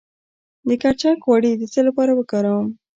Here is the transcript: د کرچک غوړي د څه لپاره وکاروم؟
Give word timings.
د 0.67 0.69
کرچک 0.81 1.17
غوړي 1.27 1.51
د 1.57 1.63
څه 1.73 1.79
لپاره 1.87 2.11
وکاروم؟ 2.15 2.67